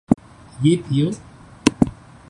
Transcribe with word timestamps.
یہ 0.59 0.75
پیو 0.77 1.09